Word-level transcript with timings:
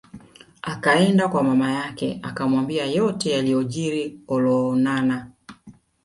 Akaenda 0.61 1.27
kwa 1.27 1.43
mama 1.43 1.71
yake 1.71 2.19
akamwambia 2.23 2.85
yote 2.85 3.29
yaliyojili 3.31 4.19
Olonana 4.27 5.31